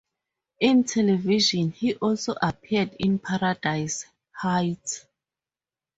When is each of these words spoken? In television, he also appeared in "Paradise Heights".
In 0.59 0.83
television, 0.83 1.69
he 1.73 1.93
also 1.93 2.33
appeared 2.41 2.95
in 2.99 3.19
"Paradise 3.19 4.07
Heights". 4.31 5.05